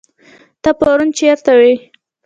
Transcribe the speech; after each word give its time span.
ته 0.61 0.69
پرون 0.79 1.09
چيرته 1.17 1.51
وي 1.59 1.73